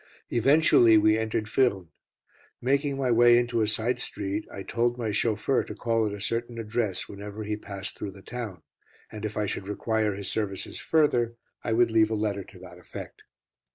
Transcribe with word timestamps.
Eventually 0.31 0.97
we 0.97 1.15
entered 1.15 1.47
Furnes. 1.47 1.89
Making 2.59 2.97
my 2.97 3.11
way 3.11 3.37
into 3.37 3.61
a 3.61 3.67
side 3.67 3.99
street, 3.99 4.47
I 4.51 4.63
told 4.63 4.97
my 4.97 5.11
chauffeur 5.11 5.63
to 5.65 5.75
call 5.75 6.07
at 6.07 6.11
a 6.11 6.19
certain 6.19 6.57
address 6.57 7.07
whenever 7.07 7.43
he 7.43 7.55
passed 7.55 7.99
through 7.99 8.09
the 8.13 8.23
town, 8.23 8.63
and 9.11 9.25
if 9.25 9.37
I 9.37 9.45
should 9.45 9.67
require 9.67 10.15
his 10.15 10.27
services 10.27 10.79
further, 10.79 11.35
I 11.63 11.73
would 11.73 11.91
leave 11.91 12.09
a 12.09 12.15
letter 12.15 12.43
to 12.43 12.57
that 12.57 12.79
effect. 12.79 13.21